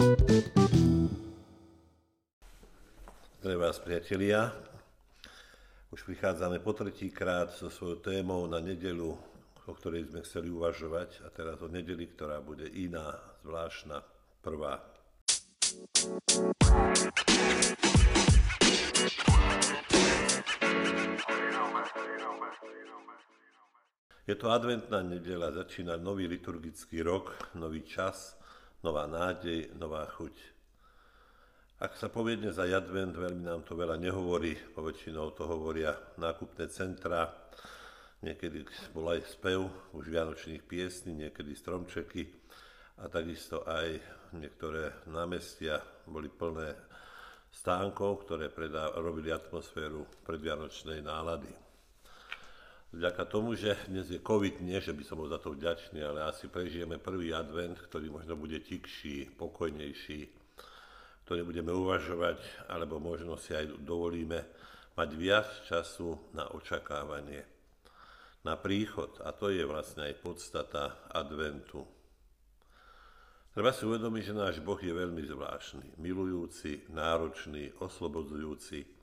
[0.00, 0.16] Zdravím
[3.60, 4.48] vás, priatelia.
[5.92, 9.12] Už prichádzame po tretíkrát so svojou témou na nedelu,
[9.68, 13.12] o ktorej sme chceli uvažovať, a teraz o nedeli, ktorá bude iná,
[13.44, 14.00] zvláštna,
[14.40, 14.80] prvá.
[24.24, 28.39] Je to adventná nedela, začína nový liturgický rok, nový čas,
[28.80, 30.36] nová nádej, nová chuť.
[31.80, 36.68] Ak sa povie dnes aj advent, veľmi nám to veľa nehovorí, poväčšinou to hovoria nákupné
[36.68, 37.28] centra,
[38.20, 39.64] niekedy bol aj spev
[39.96, 42.28] už vianočných piesní, niekedy stromčeky
[43.00, 43.96] a takisto aj
[44.36, 46.76] niektoré námestia boli plné
[47.48, 51.69] stánkov, ktoré predá, robili atmosféru predvianočnej nálady.
[52.90, 56.26] Vďaka tomu, že dnes je COVID, nie, že by som bol za to vďačný, ale
[56.26, 60.26] asi prežijeme prvý advent, ktorý možno bude tikší, pokojnejší,
[61.22, 64.42] ktoré budeme uvažovať, alebo možno si aj dovolíme
[64.98, 67.46] mať viac času na očakávanie,
[68.42, 69.22] na príchod.
[69.22, 71.86] A to je vlastne aj podstata adventu.
[73.54, 78.99] Treba si uvedomiť, že náš Boh je veľmi zvláštny, milujúci, náročný, oslobodzujúci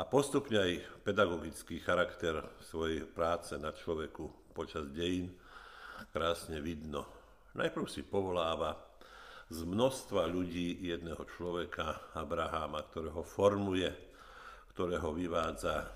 [0.00, 5.28] a postupne aj pedagogický charakter svojej práce na človeku počas dejín
[6.08, 7.04] krásne vidno.
[7.52, 8.80] Najprv si povoláva
[9.52, 13.92] z množstva ľudí jedného človeka, Abraháma, ktorého formuje,
[14.72, 15.92] ktorého vyvádza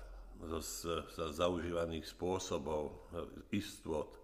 [0.53, 0.61] zo,
[1.09, 3.09] z zaužívaných spôsobov,
[3.49, 4.21] istot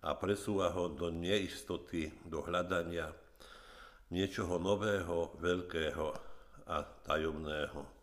[0.00, 3.12] a presúva ho do neistoty, do hľadania
[4.08, 6.06] niečoho nového, veľkého
[6.64, 8.01] a tajomného.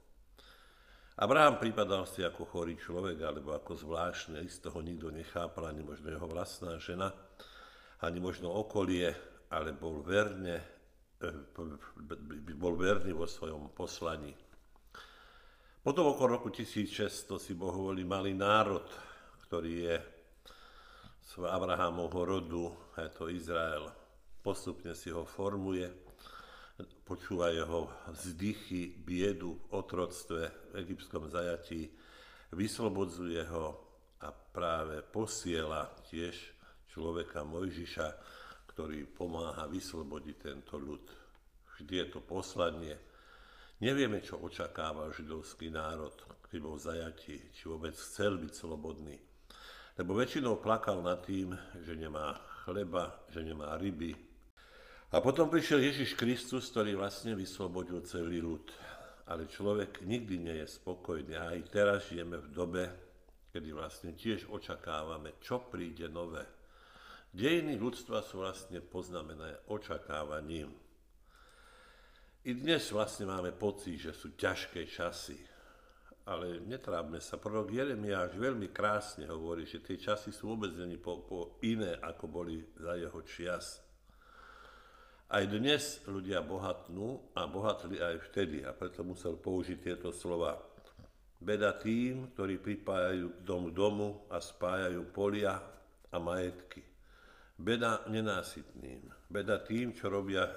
[1.19, 6.07] Abraham pripadal si ako chorý človek, alebo ako zvláštne, z toho nikto nechápal, ani možno
[6.07, 7.11] jeho vlastná žena,
[7.99, 9.11] ani možno okolie,
[9.51, 10.63] ale bol verne,
[12.55, 14.31] bol verný vo svojom poslaní.
[15.83, 18.87] Potom okolo roku 1600 si Boh volí malý národ,
[19.43, 19.95] ktorý je
[21.19, 22.65] z Abrahámovho rodu,
[22.95, 23.91] je to Izrael.
[24.39, 26.08] Postupne si ho formuje,
[27.03, 31.89] počúva jeho vzdychy, biedu, otroctve v egyptskom zajatí,
[32.53, 33.79] vyslobodzuje ho
[34.19, 36.35] a práve posiela tiež
[36.91, 38.07] človeka Mojžiša,
[38.73, 41.03] ktorý pomáha vyslobodiť tento ľud.
[41.79, 42.95] Vždy je to poslanie.
[43.79, 46.11] Nevieme, čo očakáva židovský národ,
[46.51, 49.15] keď bol zajatý, či vôbec chcel byť slobodný.
[49.95, 54.28] Lebo väčšinou plakal nad tým, že nemá chleba, že nemá ryby.
[55.09, 58.69] A potom prišiel Ježiš Kristus, ktorý vlastne vyslobodil celý ľud.
[59.29, 61.33] Ale človek nikdy nie je spokojný.
[61.33, 62.83] A aj teraz žijeme v dobe,
[63.49, 66.59] kedy vlastne tiež očakávame, čo príde nové
[67.29, 70.73] Dejiny ľudstva sú vlastne poznamené očakávaním.
[72.41, 75.37] I dnes vlastne máme pocit, že sú ťažké časy,
[76.25, 77.37] ale netrábme sa.
[77.37, 82.65] Prorok Jeremiáš veľmi krásne hovorí, že tie časy sú vôbec po, po iné, ako boli
[82.81, 83.77] za jeho čias.
[85.29, 90.57] Aj dnes ľudia bohatnú a bohatli aj vtedy a preto musel použiť tieto slova.
[91.37, 95.61] Beda tým, ktorí pripájajú dom domu a spájajú polia
[96.09, 96.81] a majetky.
[97.53, 100.49] Beda nenásytným, beda tým, čo robia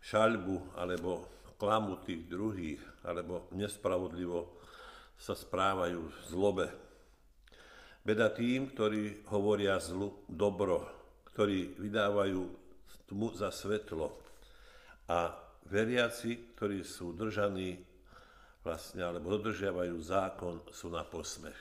[0.00, 1.28] šaľbu alebo
[1.60, 4.56] klamu tých druhých, alebo nespravodlivo
[5.20, 6.66] sa správajú v zlobe.
[8.00, 10.88] Beda tým, ktorí hovoria zlu dobro,
[11.28, 12.61] ktorí vydávajú
[13.10, 14.12] tmu za svetlo
[15.08, 15.34] a
[15.68, 17.80] veriaci, ktorí sú držaní
[18.62, 21.58] vlastne, alebo dodržiavajú zákon, sú na posmech.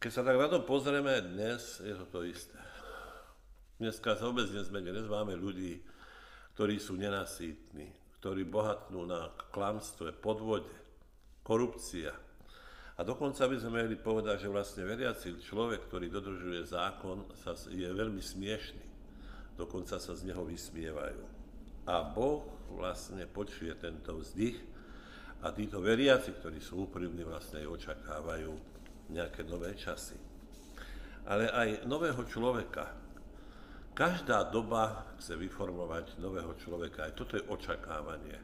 [0.00, 2.56] Keď sa tak na to pozrieme dnes, je to to isté.
[3.80, 4.92] Dneska sa vôbec nezmenia.
[4.92, 5.80] Dnes máme ľudí,
[6.56, 7.88] ktorí sú nenasýtni,
[8.20, 10.68] ktorí bohatnú na klamstve, podvode,
[11.40, 12.12] korupcia.
[12.96, 17.88] A dokonca by sme mohli povedať, že vlastne veriaci človek, ktorý dodržuje zákon, sa, je
[17.88, 18.89] veľmi smiešný.
[19.60, 21.20] Dokonca sa z neho vysmievajú.
[21.84, 24.56] A Boh vlastne počuje tento vzdych
[25.44, 28.52] a títo veriaci, ktorí sú úprimní, vlastne aj očakávajú
[29.12, 30.16] nejaké nové časy.
[31.28, 33.10] Ale aj nového človeka,
[34.00, 37.04] Každá doba chce vyformovať nového človeka.
[37.04, 38.38] Aj toto je očakávanie.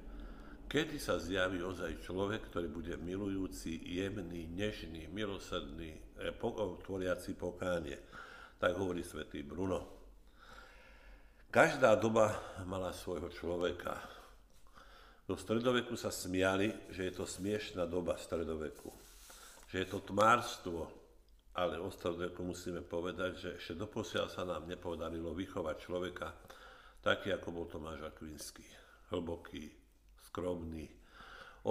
[0.68, 6.34] Kedy sa zjaví ozaj človek, ktorý bude milujúci, jemný, nežný, milosrdný, e,
[6.82, 7.96] tvoriaci pokánie.
[8.60, 10.05] Tak hovorí svätý Bruno.
[11.56, 12.36] Každá doba
[12.68, 13.96] mala svojho človeka.
[15.24, 18.92] Do stredoveku sa smiali, že je to smiešná doba stredoveku.
[19.72, 20.84] Že je to tmárstvo,
[21.56, 26.28] ale ostatné musíme povedať, že ešte doposiaľ sa nám nepodarilo vychovať človeka
[27.00, 28.68] taký ako bol Tomáš Akvinský.
[29.16, 29.64] Hlboký,
[30.28, 30.84] skromný,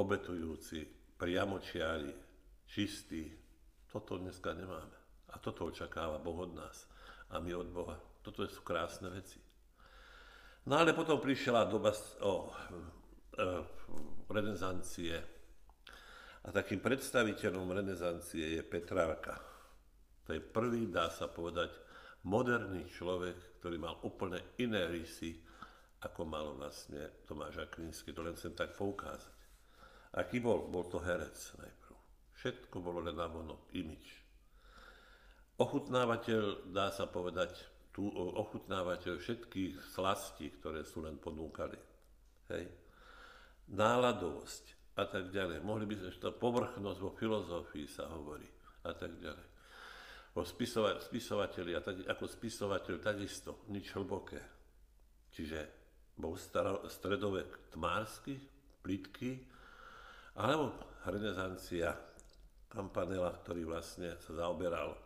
[0.02, 0.82] obetujúci,
[1.14, 2.10] priamočiari,
[2.66, 3.30] čistý.
[3.86, 5.30] Toto dneska nemáme.
[5.30, 6.90] A toto očakáva Boh od nás.
[7.30, 8.02] A my od Boha.
[8.26, 9.45] Toto sú krásne veci.
[10.66, 11.94] No ale potom prišla doba
[12.26, 13.46] o, e,
[14.26, 15.14] renesancie.
[16.46, 19.38] A takým predstaviteľom renesancie je Petrárka.
[20.26, 21.70] To je prvý, dá sa povedať,
[22.26, 25.38] moderný človek, ktorý mal úplne iné rysy,
[26.02, 28.14] ako mal vlastne Tomáš Akvinsky.
[28.14, 29.38] To len chcem tak poukázať.
[30.18, 30.66] Aký bol?
[30.70, 31.98] Bol to herec najprv.
[32.42, 34.26] Všetko bolo len na vonok, imič.
[35.62, 37.54] Ochutnávateľ, dá sa povedať,
[37.96, 41.80] tu ochutnávateľ všetkých slastí, ktoré sú len ponúkali.
[42.52, 42.68] Hej.
[43.72, 45.64] Náladovosť a tak ďalej.
[45.64, 48.44] Mohli by sme, že to povrchnosť vo filozofii sa hovorí
[48.84, 49.48] a tak ďalej.
[50.36, 54.44] O spisova- spisovateľi a tak, ako spisovateľ takisto, nič hlboké.
[55.32, 55.60] Čiže
[56.20, 58.36] bol staro, stredovek tmársky,
[58.84, 59.40] plitký,
[60.36, 61.96] alebo renesancia
[62.68, 65.05] Campanella, ktorý vlastne sa zaoberal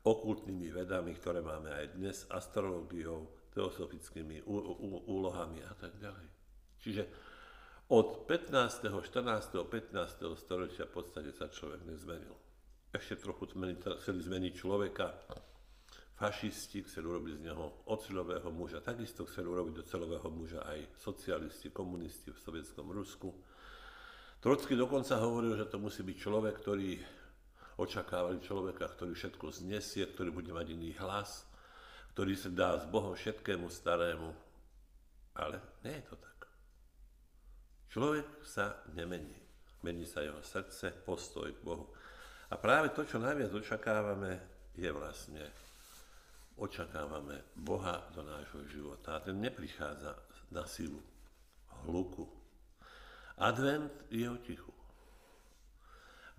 [0.00, 4.46] okultnými vedami, ktoré máme aj dnes, astrológiou, teosofickými
[5.06, 6.26] úlohami a tak ďalej.
[6.80, 7.02] Čiže
[7.90, 10.38] od 15., 14., 15.
[10.38, 12.32] storočia v podstate sa človek nezmenil.
[12.94, 13.50] Ešte trochu
[13.98, 15.06] chceli zmeniť človeka.
[16.20, 18.84] Fašisti chceli urobiť z neho oceľového muža.
[18.84, 23.32] Takisto chceli urobiť celového muža aj socialisti, komunisti v sovietskom Rusku.
[24.40, 26.96] Trocky dokonca hovoril, že to musí byť človek, ktorý
[27.80, 31.48] očakávali človeka, ktorý všetko znesie, ktorý bude mať iný hlas,
[32.12, 34.28] ktorý sa dá s Bohom všetkému starému.
[35.40, 35.56] Ale
[35.88, 36.38] nie je to tak.
[37.88, 39.40] Človek sa nemení.
[39.80, 41.88] Mení sa jeho srdce, postoj k Bohu.
[42.52, 44.36] A práve to, čo najviac očakávame,
[44.76, 45.40] je vlastne
[46.60, 49.16] očakávame Boha do nášho života.
[49.16, 50.12] A ten neprichádza
[50.52, 51.00] na silu,
[51.88, 52.28] hluku.
[53.40, 54.79] Advent je o tichu.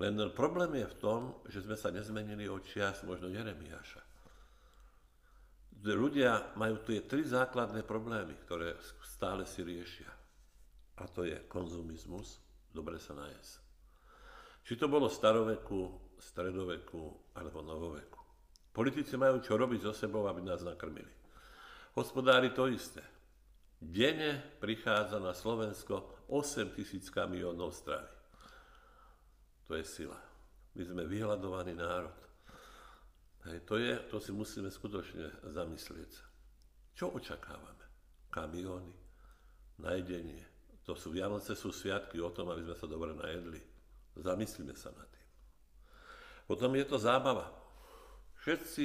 [0.01, 4.01] Len problém je v tom, že sme sa nezmenili od čias možno Jeremiáša.
[5.85, 10.09] Ľudia majú tu tri základné problémy, ktoré stále si riešia.
[10.97, 12.41] A to je konzumizmus,
[12.73, 13.61] dobre sa najesť.
[14.65, 18.21] Či to bolo staroveku, stredoveku alebo novoveku.
[18.73, 21.13] Politici majú čo robiť so sebou, aby nás nakrmili.
[21.93, 23.05] Hospodári to isté.
[23.77, 28.20] Dene prichádza na Slovensko 8 tisíc kamionov stravy.
[29.71, 30.19] To je sila.
[30.75, 32.11] My sme vyhľadovaný národ.
[33.47, 36.11] Hej, to, je, to si musíme skutočne zamyslieť.
[36.91, 37.87] Čo očakávame?
[38.27, 38.91] Kamióny,
[39.79, 40.43] najedenie.
[40.83, 43.63] To sú Vianoce, sú sviatky o tom, aby sme sa dobre najedli.
[44.19, 45.27] Zamyslíme sa nad tým.
[46.51, 47.47] Potom je to zábava.
[48.43, 48.83] Všetci,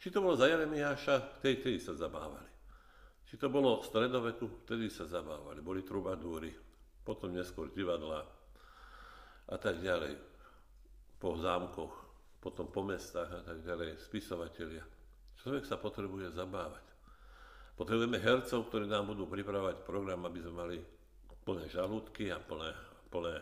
[0.00, 2.48] či to bolo za Jeremiáša, tej, tej sa zabávali.
[3.28, 5.60] Či to bolo v stredoveku, vtedy sa zabávali.
[5.60, 6.56] Boli trubadúry,
[7.04, 8.24] potom neskôr divadla,
[9.46, 10.18] a tak ďalej,
[11.22, 11.94] po zámkoch,
[12.42, 14.84] potom po mestách a tak ďalej, spisovatelia.
[15.42, 16.84] Človek sa potrebuje zabávať.
[17.76, 20.78] Potrebujeme hercov, ktorí nám budú pripravať program, aby sme mali
[21.44, 22.72] plné žalúdky a plné,
[23.12, 23.36] plné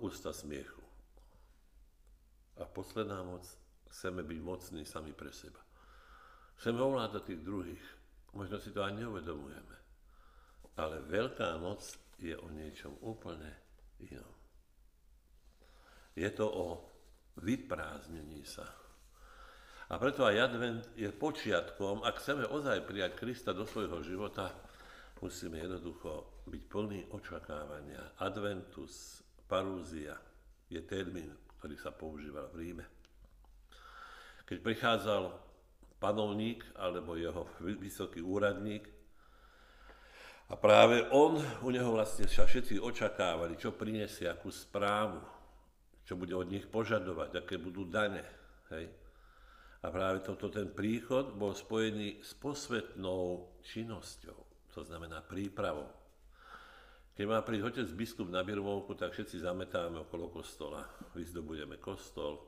[0.00, 0.80] ústa smiechu.
[2.60, 3.44] A posledná moc,
[3.90, 5.60] chceme byť mocní sami pre seba.
[6.60, 7.84] Chceme ovládať tých druhých.
[8.36, 9.76] Možno si to ani neuvedomujeme.
[10.76, 11.82] Ale veľká moc
[12.20, 13.48] je o niečom úplne
[13.98, 14.32] inom.
[16.20, 16.66] Je to o
[17.40, 18.68] vyprázdnení sa.
[19.88, 24.52] A preto aj advent je počiatkom, ak chceme ozaj prijať Krista do svojho života,
[25.18, 28.20] musíme jednoducho byť plný očakávania.
[28.20, 30.14] Adventus, parúzia
[30.68, 32.84] je termín, ktorý sa používal v Ríme.
[34.44, 35.24] Keď prichádzal
[35.98, 38.86] panovník alebo jeho vysoký úradník
[40.50, 45.39] a práve on, u neho vlastne sa všetci očakávali, čo prinesie, akú správu,
[46.10, 48.26] čo bude od nich požadovať, aké budú dane.
[48.74, 48.90] Hej.
[49.78, 54.38] A práve toto ten príchod bol spojený s posvetnou činnosťou,
[54.74, 55.86] to znamená prípravou.
[57.14, 60.82] Keď má prísť otec biskup na Birmovku, tak všetci zametáme okolo kostola,
[61.14, 62.42] vyzdobujeme kostol,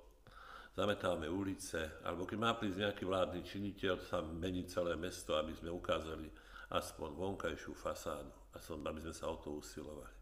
[0.75, 5.71] zametáme ulice, alebo keď má prísť nejaký vládny činiteľ, sa mení celé mesto, aby sme
[5.71, 6.27] ukázali
[6.75, 10.22] aspoň vonkajšiu fasádu, aby sme sa o to usilovali.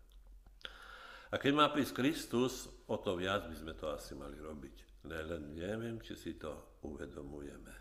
[1.30, 5.06] A keď má prísť Kristus, o to viac by sme to asi mali robiť.
[5.06, 7.74] Len neviem, či si to uvedomujeme.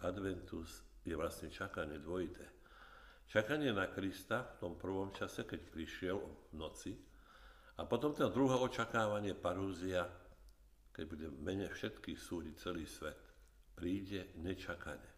[0.00, 2.46] Adventus je vlastne čakanie dvojité.
[3.28, 6.92] Čakanie na Krista v tom prvom čase, keď prišiel v noci,
[7.80, 10.04] a potom to druhé očakávanie parúzia,
[10.92, 13.16] keď bude mene všetkých súdiť celý svet.
[13.72, 15.10] Príde nečakane.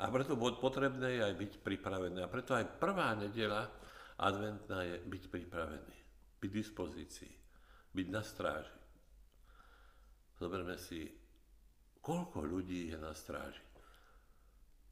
[0.00, 2.24] A preto potrebné je aj byť pripravený.
[2.24, 3.68] A preto aj prvá nedela
[4.16, 5.96] adventná je byť pripravený,
[6.42, 7.34] byť v dispozícii,
[7.94, 8.78] byť na stráži.
[10.42, 11.06] Zoberme si,
[12.02, 13.62] koľko ľudí je na stráži.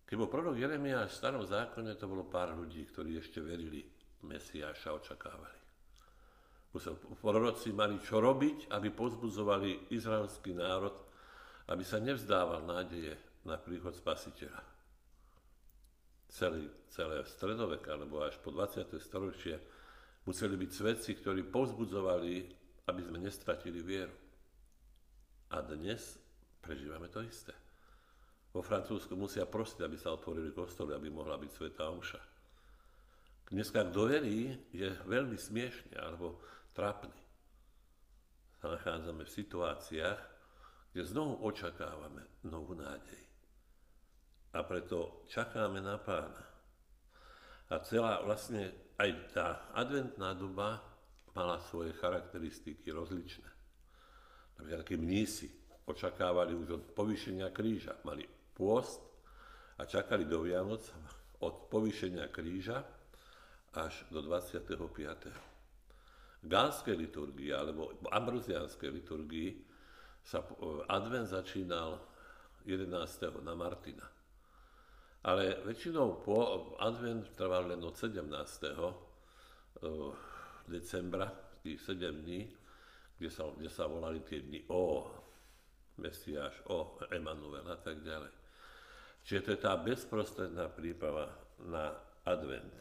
[0.07, 3.83] Keď bol prorok Jeremiáš v starom zákone, to bolo pár ľudí, ktorí ešte verili
[4.23, 5.59] Mesiáša, očakávali.
[7.19, 10.95] Proroci mali čo robiť, aby pozbudzovali izraelský národ,
[11.67, 14.63] aby sa nevzdával nádeje na príchod spasiteľa.
[16.31, 18.87] Celý, celé stredovek, alebo až po 20.
[19.03, 19.59] storočie
[20.25, 22.35] museli byť svedci, ktorí pozbudzovali,
[22.89, 24.17] aby sme nestratili vieru.
[25.51, 26.19] A dnes
[26.61, 27.55] prežívame to isté.
[28.51, 32.23] Vo Francúzsku musia prosiť, aby sa otvorili kostoly, aby mohla byť Sveta Omša.
[33.51, 36.39] Dneska, kto verí, je veľmi smiešný alebo
[36.75, 37.19] trápny.
[38.63, 40.21] Sa nachádzame v situáciách,
[40.91, 43.23] kde znovu očakávame novú nádej.
[44.55, 46.43] A preto čakáme na pána.
[47.71, 50.77] A celá vlastne aj tá adventná doba
[51.33, 53.49] mala svoje charakteristiky rozličné.
[54.61, 55.49] Napríklad takí mnísi
[55.89, 57.97] očakávali už od povýšenia kríža.
[58.05, 59.01] Mali pôst
[59.81, 60.85] a čakali do Vianoc
[61.41, 62.85] od povýšenia kríža
[63.73, 64.69] až do 25.
[66.41, 69.51] V gánskej liturgii alebo v ambrozianskej liturgii
[70.21, 70.45] sa
[70.93, 71.97] advent začínal
[72.69, 72.93] 11.
[73.41, 74.20] na Martina.
[75.21, 76.37] Ale väčšinou po
[76.81, 78.25] advent trval len od 17.
[79.81, 80.13] Eh,
[80.69, 81.29] decembra,
[81.61, 82.49] tých 7 dní,
[83.21, 85.05] kde sa, kde sa volali tie dni o
[86.01, 88.33] Mesiáš, o Emanuel a tak ďalej.
[89.25, 91.29] Čiže to je tá bezprostredná príprava
[91.61, 91.93] na
[92.25, 92.73] advent.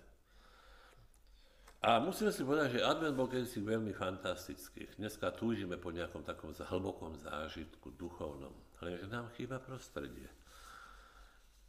[1.80, 4.88] A musíme si povedať, že advent bol kedysi veľmi fantastický.
[5.00, 8.52] Dneska túžime po nejakom takom hlbokom zážitku, duchovnom.
[8.80, 10.28] Ale že nám chýba prostredie.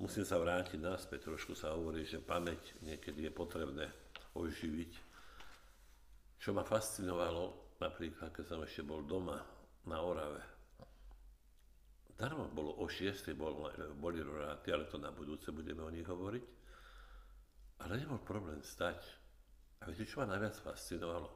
[0.01, 3.87] Musím sa vrátiť naspäť, trošku sa hovorí, že pamäť niekedy je potrebné
[4.33, 4.93] oživiť.
[6.41, 9.37] Čo ma fascinovalo, napríklad, keď som ešte bol doma
[9.85, 10.41] na Orave,
[12.21, 13.33] Darmo bolo o 6.
[13.33, 16.45] Bol, boli roráty, ale to na budúce budeme o nich hovoriť.
[17.81, 19.01] Ale nebol problém stať.
[19.81, 21.33] A viete, čo ma najviac fascinovalo?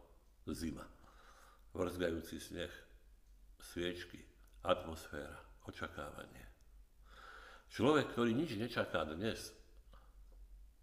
[0.52, 0.84] Zima.
[1.72, 2.68] Vrzgajúci sneh,
[3.56, 4.20] sviečky,
[4.60, 6.53] atmosféra, očakávanie.
[7.72, 9.54] Človek, ktorý nič nečaká dnes,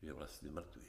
[0.02, 0.88] je vlastne mŕtvý.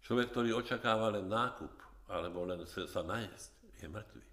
[0.00, 1.74] Človek, ktorý očakáva len nákup,
[2.10, 4.24] alebo len sa najesť, je mŕtvý.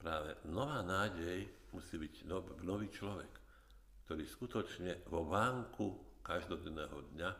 [0.00, 2.14] Práve nová nádej musí byť
[2.62, 3.32] nový človek,
[4.06, 7.30] ktorý skutočne vo vánku každodenného dňa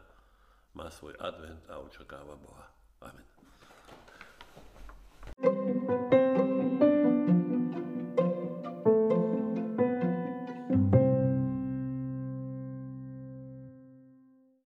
[0.77, 2.67] má svoj advent a očakáva Boha.
[3.01, 3.36] Amen.